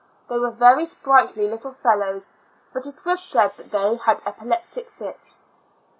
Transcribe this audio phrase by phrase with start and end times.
[0.29, 2.31] They were very sprightly little fellows,
[2.73, 5.43] but it was said they had epileptic fits.